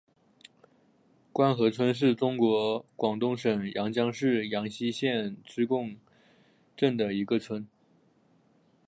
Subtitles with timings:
[1.31, 5.95] 官河村是中国广东省阳江市阳西县织贡
[6.75, 7.67] 镇的一个村。